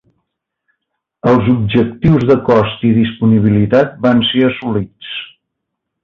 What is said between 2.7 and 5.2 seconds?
i disponibilitat van ser assolits.